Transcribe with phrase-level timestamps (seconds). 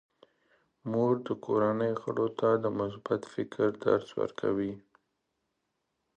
[0.91, 4.73] مور د کورنۍ غړو ته د مثبت فکر درس ورکوي.